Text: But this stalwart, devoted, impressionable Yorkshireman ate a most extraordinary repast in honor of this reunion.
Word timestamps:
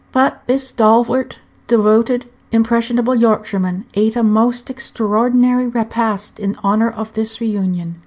But 0.11 0.41
this 0.47 0.67
stalwart, 0.67 1.37
devoted, 1.67 2.25
impressionable 2.51 3.13
Yorkshireman 3.13 3.85
ate 3.93 4.15
a 4.15 4.23
most 4.23 4.71
extraordinary 4.71 5.67
repast 5.67 6.39
in 6.39 6.55
honor 6.63 6.89
of 6.89 7.13
this 7.13 7.39
reunion. 7.39 7.99